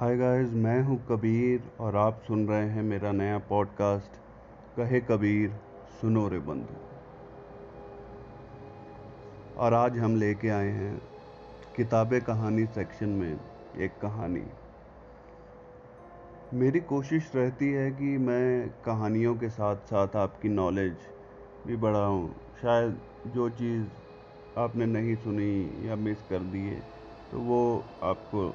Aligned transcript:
Hi 0.00 0.16
guys 0.16 0.50
मैं 0.52 0.82
हूँ 0.82 1.06
कबीर 1.06 1.62
और 1.80 1.96
आप 1.96 2.22
सुन 2.26 2.48
रहे 2.48 2.68
हैं 2.68 2.82
मेरा 2.82 3.12
नया 3.12 3.38
पॉडकास्ट 3.38 4.16
कहे 4.76 5.00
कबीर, 5.00 5.50
सुनो 6.00 6.28
रे 6.28 6.38
बंधु। 6.38 6.74
और 9.56 9.74
आज 9.74 9.98
हम 9.98 10.16
लेके 10.16 10.48
आए 10.48 10.68
हैं 10.68 11.02
किताबें 11.76 12.20
कहानी 12.20 12.66
सेक्शन 12.66 13.08
में 13.08 13.40
एक 13.78 13.92
कहानी। 14.02 14.42
मेरी 16.54 16.80
कोशिश 16.80 17.32
रहती 17.34 17.72
है 17.72 17.90
कि 17.90 18.18
मैं 18.18 18.68
कहानियों 18.68 19.34
के 19.36 19.48
साथ 19.48 19.76
साथ 19.76 20.16
आपकी 20.16 20.48
नॉलेज 20.48 20.96
भी 21.66 21.76
बढ़ाऊं। 21.76 22.28
शायद 22.62 23.00
जो 23.26 23.48
चीज़ 23.48 23.86
आपने 24.58 24.86
नहीं 24.86 25.16
सुनी 25.16 25.88
या 25.88 25.96
मिस 25.96 26.18
कर 26.30 26.38
दिए 26.38 26.74
तो 27.32 27.40
वो 27.40 27.84
आपको 28.02 28.54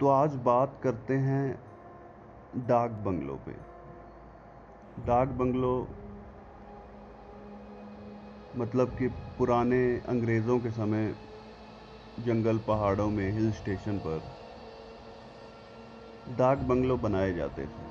तो 0.00 0.08
आज 0.08 0.34
बात 0.34 0.80
करते 0.82 1.14
हैं 1.14 1.44
डाक 2.66 2.90
बंगलों 3.04 3.36
पे। 3.36 3.52
डाक 5.06 5.28
बंगलो 5.28 5.74
मतलब 8.56 8.96
कि 8.98 9.08
पुराने 9.38 9.82
अंग्रेज़ों 10.08 10.58
के 10.60 10.70
समय 10.70 11.14
जंगल 12.20 12.58
पहाड़ों 12.58 13.08
में 13.10 13.32
हिल 13.32 13.50
स्टेशन 13.52 13.98
पर 13.98 14.30
डाक 16.36 16.58
बंगलो 16.58 16.96
बनाए 16.96 17.32
जाते 17.32 17.66
थे 17.66 17.90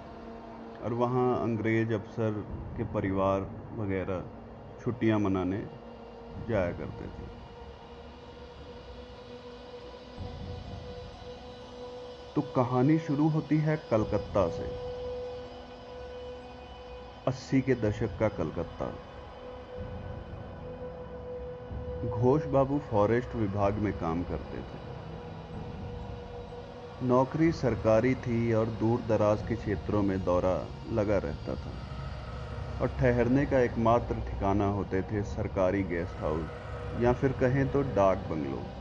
और 0.83 0.93
वहाँ 0.93 1.27
अंग्रेज़ 1.43 1.93
अफसर 1.93 2.43
के 2.77 2.83
परिवार 2.93 3.41
वगैरह 3.75 4.23
छुट्टियाँ 4.83 5.19
मनाने 5.19 5.63
जाया 6.49 6.71
करते 6.71 7.05
थे। 7.05 7.40
तो 12.35 12.41
कहानी 12.41 12.99
शुरू 12.99 13.27
होती 13.29 13.57
है 13.57 13.77
कलकत्ता 13.91 14.47
से। 14.49 14.63
अस्सी 17.27 17.61
के 17.61 17.75
दशक 17.75 18.17
का 18.19 18.27
कलकत्ता। 18.27 18.85
घोष 22.09 22.45
बाबू 22.45 22.79
फॉरेस्ट 22.79 23.35
विभाग 23.35 23.73
में 23.73 23.93
काम 23.93 24.23
करते 24.23 24.57
थे। 24.57 24.91
नौकरी 27.07 27.51
सरकारी 27.51 28.15
थी 28.15 28.53
और 28.53 28.65
दूर 28.65 29.01
दराज 29.01 29.47
के 29.47 29.55
क्षेत्रों 29.55 30.03
में 30.03 30.23
दौरा 30.25 30.67
लगा 30.91 31.17
रहता 31.17 31.55
था। 31.55 31.71
और 32.81 32.87
ठहरने 32.87 33.45
का 33.45 33.59
एकमात्र 33.59 34.15
ठिकाना 34.15 34.67
होते 34.67 35.01
थे 35.01 35.23
सरकारी 35.23 35.83
गेस्ट 35.83 36.21
हाउस 36.21 36.49
या 37.01 37.13
फिर 37.13 37.31
कहें 37.31 37.71
तो 37.71 37.81
डाक 37.81 38.17
बंगलो। 38.17 38.80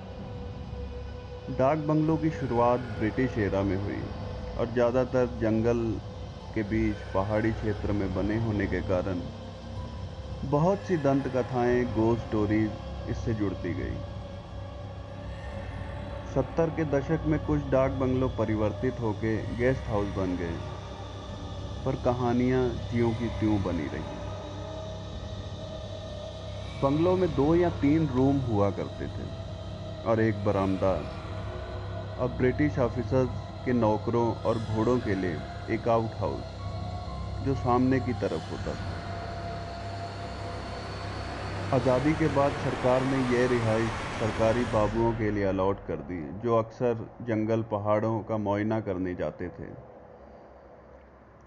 डाक 1.51 1.79
बंगलों 1.79 2.17
की 2.17 2.31
शुरुआत 2.31 2.81
ब्रिटिश 2.99 3.37
एरा 3.39 3.63
में 3.63 3.77
हुई 3.77 4.01
और 4.59 4.73
ज़्यादातर 4.73 5.27
जंगल 5.41 5.79
के 6.55 6.63
बीच 6.63 6.97
पहाड़ी 7.15 7.51
क्षेत्र 7.53 7.93
में 7.93 8.15
बने 8.15 8.39
होने 8.39 8.67
के 8.67 8.81
कारण 8.83 9.21
बहुत 10.51 10.87
सी 10.87 10.97
दंत 10.99 11.27
कथाएँ 11.37 11.85
गो 11.95 12.15
स्टोरीज 12.17 12.71
इससे 13.09 13.35
जुड़ती 13.35 13.75
गई। 13.75 13.97
सत्तर 16.35 16.71
के 16.71 16.85
दशक 16.91 17.27
में 17.27 17.39
कुछ 17.41 17.69
डाक 17.71 17.99
बंगलों 18.01 18.29
परिवर्तित 18.39 19.01
होकर 19.01 19.55
गेस्ट 19.59 19.89
हाउस 19.89 20.15
बन 20.17 20.37
गए, 20.37 20.57
पर 21.85 21.97
कहानियाँ 22.05 22.65
ज्यों 22.93 23.13
की 23.13 23.29
त्यों 23.41 23.63
बनी 23.63 23.89
रही। 23.89 24.19
बंगलों 26.83 27.17
में 27.17 27.35
दो 27.35 27.55
या 27.55 27.71
तीन 27.81 28.09
रूम 28.09 28.37
हुआ 28.43 28.71
करते 28.71 29.07
थे 29.09 29.29
और 30.05 30.21
एक 30.21 30.45
बरामदा 30.45 30.93
अब 32.21 32.31
ब्रिटिश 32.31 32.79
ऑफिसर्स 32.79 33.29
के 33.65 33.73
नौकरों 33.73 34.25
और 34.45 34.59
घोड़ों 34.59 34.99
के 34.99 35.15
लिए 35.15 35.37
एक 35.75 35.89
आउट 35.89 36.15
हाउस 36.15 37.45
जो 37.45 37.55
सामने 37.55 38.01
की 38.01 38.13
तरफ़ 38.15 38.51
होता 38.51 38.75
था। 38.75 38.97
आज़ादी 41.77 42.13
के 42.15 42.29
बाद 42.29 42.59
सरकार 42.59 43.05
ने 43.05 43.19
यह 43.33 43.47
रिहाइश 43.47 43.93
सरकारी 44.19 44.65
बाबुओं 44.65 45.13
के 45.15 45.31
लिए 45.31 45.45
अलॉट 45.45 45.77
कर 45.87 45.97
दी, 45.97 46.21
जो 46.41 46.57
अक्सर 46.57 47.09
जंगल 47.23 47.63
पहाड़ों 47.63 48.23
का 48.23 48.37
मुआयना 48.39 48.81
करने 48.81 49.15
जाते 49.15 49.49
थे। 49.49 49.73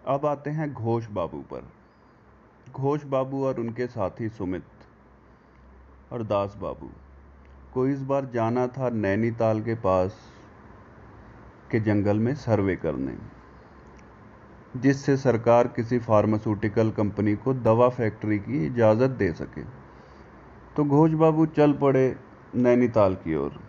अब 0.08 0.26
आते 0.26 0.50
हैं 0.50 0.72
घोष 0.74 1.08
बाबू 1.12 1.46
पर। 1.54 1.72
घोष 2.72 3.04
बाबू 3.06 3.46
और 3.46 3.60
उनके 3.60 3.88
साथी 3.88 4.30
सुमित 4.30 4.66
और 6.12 6.24
दास 6.24 6.58
बाबू। 6.62 6.90
को 7.74 7.88
इस 7.88 8.02
बार 8.02 8.26
जाना 8.26 8.68
था 8.68 8.90
नैनीताल 8.90 9.62
के 9.62 9.76
पास 9.76 10.33
के 11.74 11.80
जंगल 11.82 12.20
में 12.20 12.34
सर्वे 12.38 12.76
करने, 12.78 13.16
जिससे 14.78 15.16
सरकार 15.20 15.68
किसी 15.76 16.00
फार्मास्यूटिकल 16.02 16.90
कंपनी 16.92 17.36
को 17.38 17.54
दवा 17.56 17.90
फैक्ट्री 17.92 18.38
की 18.40 18.66
इजाज़त 18.66 19.10
दे 19.20 19.32
सके। 19.34 19.64
तो 20.76 20.84
घोष 20.86 21.12
बाबू 21.16 21.46
चल 21.48 21.74
पड़े 21.76 22.16
नैनीताल 22.58 23.16
की 23.18 23.36
ओर। 23.36 23.60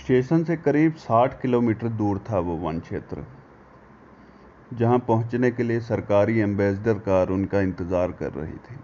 स्टेशन 0.00 0.44
से 0.44 0.56
करीब 0.58 0.94
60 0.98 1.40
किलोमीटर 1.40 1.88
दूर 1.90 2.18
था 2.30 2.38
वो 2.40 2.54
वन 2.58 2.78
क्षेत्र, 2.80 3.24
जहाँ 4.72 4.98
पहुँचने 5.08 5.50
के 5.50 5.62
लिए 5.62 5.80
सरकारी 5.82 6.38
एम्बेसडर 6.40 6.98
कार 7.00 7.28
उनका 7.30 7.60
इंतज़ार 7.62 8.12
कर 8.12 8.32
रही 8.32 8.58
थी। 8.60 8.78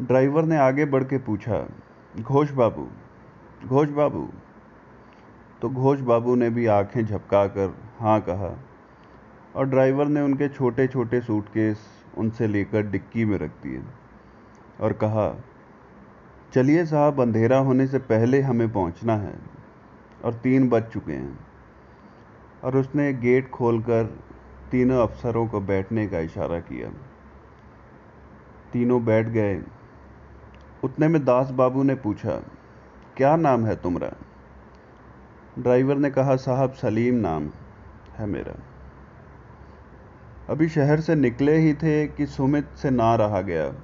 ड्राइवर 0.00 0.44
ने 0.44 0.56
आगे 0.58 0.84
बढ़ 0.86 1.04
के 1.04 1.18
पूछा 1.20 1.58
घोष 2.20 2.50
बाबू 2.52 2.86
घोष 3.66 3.88
बाबू 3.90 4.28
तो 5.64 5.70
घोष 5.70 6.00
बाबू 6.00 6.34
ने 6.34 6.50
भी 6.50 6.66
आँखें 6.66 7.06
झपका 7.06 7.46
कर 7.46 7.74
हाँ 8.00 8.20
कहा। 8.20 8.58
और 9.56 9.66
ड्राइवर 9.66 10.06
ने 10.06 10.20
उनके 10.20 10.48
छोटे 10.48 10.86
छोटे 10.86 11.20
सूटकेस 11.20 11.78
उनसे 12.18 12.46
लेकर 12.46 12.82
डिक्की 12.82 13.24
में 13.24 13.38
रख 13.38 13.50
दिए 13.62 13.82
और 14.80 14.92
कहा, 14.92 15.42
चलिए 16.54 16.86
साहब, 16.86 17.20
अंधेरा 17.20 17.58
होने 17.58 17.86
से 17.86 17.98
पहले 17.98 18.40
हमें 18.40 18.72
पहुँचना 18.72 19.16
है। 19.16 19.34
और 20.24 20.34
तीन 20.34 20.68
बज 20.68 20.82
चुके 20.82 21.12
हैं। 21.12 21.38
और 22.64 22.76
उसने 22.76 23.12
गेट 23.12 23.50
खोलकर 23.50 24.18
तीनों 24.70 25.02
अफसरों 25.02 25.48
को 25.48 25.60
बैठने 25.60 26.06
का 26.06 26.18
इशारा 26.18 26.60
किया। 26.60 26.90
तीनों 28.72 29.04
बैठ 29.04 29.26
गए। 29.26 29.62
उतने 30.84 31.08
में 31.08 31.24
दास 31.24 31.50
बाबू 31.50 31.82
ने 31.82 31.94
पूछा, 31.94 32.42
क्या 33.16 33.36
नाम 33.36 33.66
है 33.66 33.76
तुम्हारा? 33.76 34.23
ड्राइवर 35.58 35.96
ने 35.96 36.10
कहा, 36.10 36.36
साहब, 36.36 36.72
सलीम 36.72 37.14
नाम 37.14 37.50
है 38.16 38.26
मेरा। 38.26 38.54
अभी 40.48 40.68
शहर 40.68 41.00
से 41.00 41.14
निकले 41.14 41.56
ही 41.56 41.74
थे 41.74 42.06
कि 42.06 42.26
सुमित 42.26 42.68
से 42.76 42.90
ना 42.90 43.14
रहा 43.14 43.40
गया। 43.40 43.74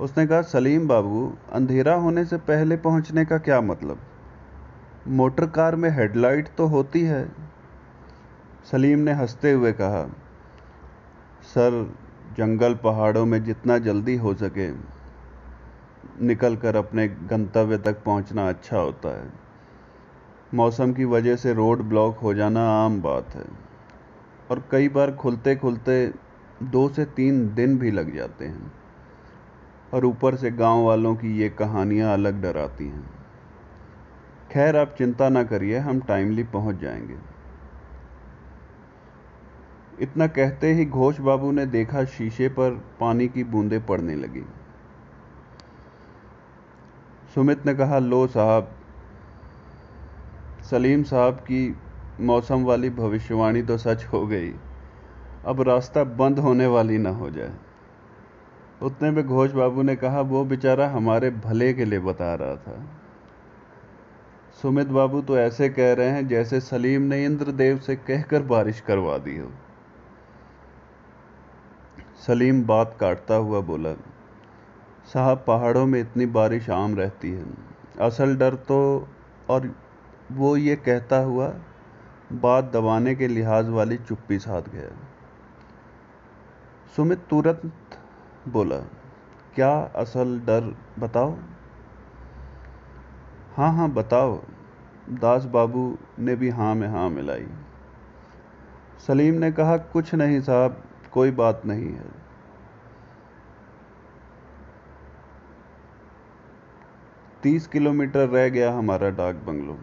उसने 0.00 0.26
कहा, 0.26 0.42
सलीम 0.42 0.88
बाबू, 0.88 1.36
अंधेरा 1.52 1.94
होने 1.94 2.24
से 2.24 2.36
पहले 2.36 2.76
पहुँचने 2.76 3.24
का 3.24 3.38
क्या 3.38 3.60
मतलब? 3.60 3.98
मोटर 5.08 5.46
कार 5.46 5.76
में 5.76 5.90
हेडलाइट 5.90 6.48
तो 6.58 6.66
होती 6.66 7.02
है। 7.02 7.28
सलीम 8.72 8.98
ने 8.98 9.12
हँसते 9.12 9.52
हुए 9.52 9.72
कहा, 9.72 10.10
सर, 11.42 11.94
जंगल 12.36 12.74
पहाड़ों 12.74 13.26
में 13.26 13.44
जितना 13.44 13.78
जल्दी 13.78 14.16
हो 14.16 14.34
सके 14.34 14.70
निकल 16.24 16.56
कर 16.56 16.76
अपने 16.76 17.08
गंतव्य 17.08 17.78
तक 17.78 18.04
पहुँचना 18.04 18.48
अच्छा 18.48 18.78
होता 18.78 19.20
है। 19.20 19.49
मौसम 20.54 20.92
की 20.92 21.04
वजह 21.04 21.36
से 21.36 21.54
रोड 21.54 21.82
ब्लॉक 21.82 22.18
हो 22.18 22.34
जाना 22.34 22.84
आम 22.84 23.02
बात 23.02 23.28
है। 23.34 23.44
और 24.50 24.64
कई 24.70 24.88
बार 24.88 25.12
खुलते 25.12 25.56
खुलते 25.56 26.14
दो 26.62 26.88
से 26.88 27.04
तीन 27.04 27.54
दिन 27.54 27.78
भी 27.78 27.90
लग 27.90 28.16
जाते 28.16 28.44
हैं। 28.44 28.72
और 29.94 30.04
ऊपर 30.04 30.36
से 30.36 30.50
गाँव 30.50 30.84
वालों 30.84 31.14
की 31.14 31.38
ये 31.38 31.48
कहानियाँ 31.48 32.12
अलग 32.12 32.42
डराती 32.42 32.88
हैं। 32.88 33.10
खैर, 34.52 34.76
आप 34.76 34.94
चिंता 34.98 35.28
ना 35.28 35.42
करिए, 35.42 35.78
हम 35.78 36.00
टाइमली 36.00 36.42
पहुँच 36.42 36.76
जाएँगे। 36.76 37.16
इतना 40.00 40.26
कहते 40.26 40.72
ही 40.72 40.86
घोष 40.86 41.20
बाबू 41.20 41.52
ने 41.52 41.66
देखा 41.66 42.04
शीशे 42.04 42.48
पर 42.48 42.70
पानी 43.00 43.28
की 43.28 43.44
बूंदें 43.44 43.86
पड़ने 43.86 44.14
लगी। 44.14 44.42
सुमित 47.34 47.66
ने 47.66 47.74
कहा, 47.74 47.98
लो 47.98 48.26
साहब 48.26 48.76
सलीम 50.70 51.02
साहब 51.02 51.34
की 51.34 51.76
मौसम 52.20 52.64
वाली 52.64 52.90
भविष्यवाणी 52.90 53.62
तो 53.62 53.76
सच 53.78 54.04
हो 54.04 54.26
गई। 54.26 54.52
अब 55.44 55.60
रास्ता 55.60 56.04
बंद 56.04 56.38
होने 56.38 56.66
वाली 56.66 56.98
ना 56.98 57.10
हो 57.10 57.30
जाए। 57.30 57.52
उतने 58.82 59.10
में 59.10 59.26
घोष 59.26 59.50
बाबू 59.50 59.82
ने 59.82 59.96
कहा, 59.96 60.20
वो 60.20 60.44
बेचारा 60.44 60.88
हमारे 60.88 61.30
भले 61.30 61.72
के 61.74 61.84
लिए 61.84 61.98
बता 61.98 62.34
रहा 62.34 62.56
था। 62.56 62.84
सुमित 64.62 64.86
बाबू 64.86 65.20
तो 65.22 65.38
ऐसे 65.38 65.68
कह 65.68 65.92
रहे 65.92 66.08
हैं 66.08 66.26
जैसे 66.28 66.60
सलीम 66.60 67.02
ने 67.02 67.24
इंद्रदेव 67.24 67.78
से 67.78 67.96
कहकर 67.96 68.42
बारिश 68.42 68.80
करवा 68.80 69.18
दी 69.18 69.36
हो। 69.38 69.50
सलीम 72.26 72.64
बात 72.64 72.96
काटता 73.00 73.34
हुआ 73.34 73.60
बोला, 73.60 73.92
साहब, 75.06 75.44
पहाड़ों 75.46 75.86
में 75.86 76.00
इतनी 76.00 76.26
बारिश 76.26 76.70
आम 76.70 76.96
रहती 76.96 77.30
है। 77.30 77.44
असल 78.00 78.36
डर 78.36 78.54
तो 78.54 79.08
और 79.48 79.74
वो 80.30 80.56
ये 80.56 80.76
कहता 80.76 81.16
हुआ, 81.16 81.54
बात 82.32 82.64
दबाने 82.64 83.14
के 83.14 83.28
लिहाज 83.28 83.68
वाली 83.68 83.96
चुप्पी 83.98 84.38
साध 84.38 84.68
गया 84.68 84.90
सुमित 86.96 87.18
तुरंत 87.30 87.72
बोला, 88.48 88.78
क्या 89.54 89.80
असल 89.96 90.40
डर 90.40 90.76
बताओ? 90.98 91.36
हाँ 93.56 93.72
हाँ 93.76 93.90
बताओ। 93.90 94.42
दास 95.10 95.44
बाबू 95.44 95.98
ने 96.18 96.36
भी 96.36 96.48
हाँ 96.48 96.74
में 96.74 96.88
हाँ 96.88 97.10
मिलाई। 97.10 97.46
सलीम 99.06 99.34
ने 99.34 99.52
कहा, 99.52 99.76
कुछ 99.76 100.14
नहीं 100.14 100.40
साहब, 100.40 100.82
कोई 101.12 101.30
बात 101.30 101.62
नहीं 101.66 101.92
है। 101.92 102.20
तीस 107.42 107.66
किलोमीटर 107.66 108.28
रह 108.28 108.48
गया 108.48 108.72
हमारा 108.72 109.10
डाक 109.10 109.34
बंगलो। 109.34 109.78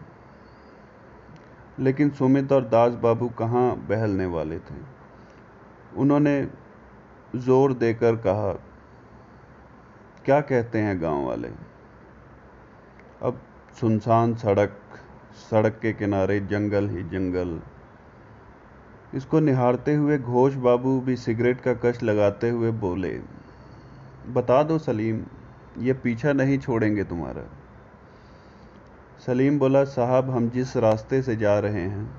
लेकिन 1.80 2.10
सुमित 2.10 2.52
और 2.52 2.64
दास 2.68 2.94
बाबू 2.94 3.28
कहाँ 3.28 3.74
बहलने 3.88 4.26
वाले 4.26 4.58
थे? 4.58 4.80
उन्होंने 5.96 6.48
ज़ोर 7.36 7.72
देकर 7.74 8.16
कहा, 8.16 8.52
क्या 10.24 10.40
कहते 10.40 10.78
हैं 10.78 11.00
गाँव 11.02 11.26
वाले? 11.26 11.48
अब 13.22 13.40
सुनसान 13.80 14.34
सड़क 14.34 14.76
सड़क 15.50 15.78
के 15.82 15.92
किनारे 15.92 16.38
जंगल 16.40 16.88
ही 16.88 17.02
जंगल। 17.02 17.60
इसको 19.14 19.40
निहारते 19.40 19.94
हुए 19.94 20.18
घोष 20.18 20.54
बाबू 20.54 21.00
भी 21.00 21.16
सिगरेट 21.16 21.60
का 21.60 21.74
कश 21.74 22.02
लगाते 22.02 22.50
हुए 22.50 22.70
बोले, 22.80 23.10
बता 24.28 24.62
दो 24.62 24.78
सलीम, 24.78 25.22
ये 25.78 25.92
पीछा 25.94 26.32
नहीं 26.32 26.58
छोड़ेंगे 26.58 27.04
तुम्हारा। 27.04 27.42
सलीम 29.18 29.58
बोला, 29.58 29.82
साहब, 29.84 30.30
हम 30.30 30.48
जिस 30.50 30.76
रास्ते 30.76 31.20
से 31.22 31.34
जा 31.36 31.58
रहे 31.58 31.80
हैं, 31.82 32.10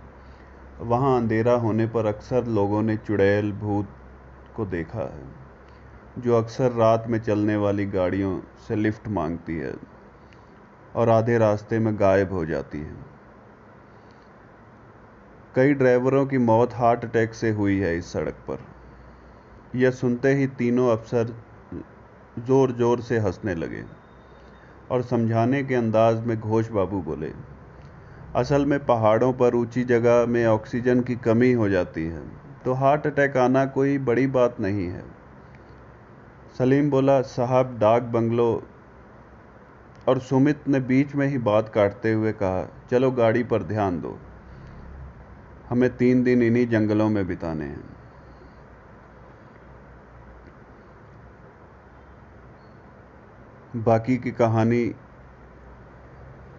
वहाँ 0.81 1.15
अंधेरा 1.17 1.53
होने 1.57 1.85
पर 1.87 2.05
अक्सर 2.05 2.45
लोगों 2.47 2.81
ने 2.81 2.95
चुड़ैल, 2.97 3.51
भूत 3.51 3.87
को 4.55 4.65
देखा 4.65 5.03
है, 5.03 5.23
जो 6.17 6.37
अक्सर 6.37 6.71
रात 6.71 7.05
में 7.07 7.19
चलने 7.19 7.55
वाली 7.55 7.85
गाड़ियों 7.85 8.39
से 8.67 8.75
लिफ्ट 8.75 9.07
मांगती 9.07 9.55
है 9.57 9.73
और 10.95 11.09
आधे 11.09 11.37
रास्ते 11.37 11.79
में 11.79 11.93
गायब 11.99 12.33
हो 12.33 12.45
जाती 12.45 12.79
है। 12.79 12.95
कई 15.55 15.73
ड्राइवरों 15.73 16.25
की 16.25 16.37
मौत 16.37 16.73
हार्ट 16.73 17.05
अटैक 17.05 17.33
से 17.33 17.49
हुई 17.51 17.77
है 17.79 17.95
इस 17.97 18.11
सड़क 18.13 18.43
पर। 18.49 18.59
यह 19.75 19.91
सुनते 19.91 20.33
ही 20.33 20.47
तीनों 20.57 20.89
अफसर 20.91 21.33
ज़ोर 22.39 22.71
ज़ोर 22.71 23.01
से 23.01 23.19
हंसने 23.19 23.55
लगे। 23.55 23.83
और 24.91 25.01
समझाने 25.03 25.63
के 25.63 25.75
अंदाज 25.75 26.25
में 26.25 26.39
घोष 26.39 26.69
बाबू 26.69 27.01
बोले, 27.01 27.31
असल 28.35 28.65
में 28.65 28.79
पहाड़ों 28.85 29.31
पर 29.33 29.55
ऊँची 29.55 29.83
जगह 29.85 30.25
में 30.25 30.45
ऑक्सीजन 30.47 31.01
की 31.01 31.15
कमी 31.17 31.51
हो 31.53 31.69
जाती 31.69 32.05
है 32.05 32.23
तो 32.65 32.73
हार्ट 32.75 33.05
अटैक 33.07 33.37
आना 33.37 33.65
कोई 33.67 33.97
बड़ी 33.99 34.25
बात 34.29 34.59
नहीं 34.59 34.87
है। 34.87 35.03
सलीम 36.57 36.89
बोला, 36.89 37.21
साहब, 37.21 37.77
डाक 37.79 38.03
बंगलो 38.03 38.63
और 40.07 40.19
सुमित 40.19 40.67
ने 40.67 40.79
बीच 40.81 41.15
में 41.15 41.27
ही 41.27 41.37
बात 41.39 41.69
काटते 41.69 42.11
हुए 42.11 42.31
कहा, 42.33 42.67
चलो 42.91 43.11
गाड़ी 43.11 43.43
पर 43.43 43.63
ध्यान 43.63 43.99
दो, 44.01 44.17
हमें 45.69 45.89
तीन 45.97 46.23
दिन 46.23 46.43
इन्हीं 46.43 46.67
जंगलों 46.67 47.09
में 47.09 47.25
बिताने 47.27 47.65
हैं। 47.65 47.83
बाकी 53.75 54.17
की 54.17 54.31
कहानी 54.31 54.95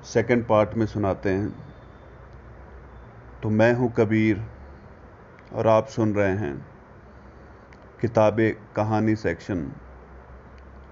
सेकंड 0.04 0.46
पार्ट 0.46 0.74
में 0.74 0.86
सुनाते 0.86 1.30
हैं। 1.30 1.50
तो 3.42 3.50
मैं 3.50 3.72
हूँ 3.74 3.92
कबीर 3.92 4.44
और 5.52 5.66
आप 5.66 5.86
सुन 5.86 6.14
रहे 6.14 6.36
हैं 6.36 6.66
किताबें 8.00 8.54
कहानी 8.76 9.16
सेक्शन 9.16 9.72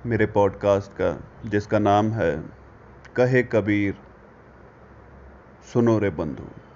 मेरे 0.07 0.27
पॉडकास्ट 0.27 0.93
का, 0.93 1.31
जिसका 1.47 1.79
नाम 1.79 2.11
है 2.11 2.45
कहे 3.17 3.43
कबीर, 3.43 3.97
सुनो 5.73 5.99
रे 5.99 6.11
बंधु। 6.11 6.68